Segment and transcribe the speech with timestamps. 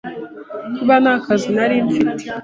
[0.75, 2.23] kuba nta kazi narimfite,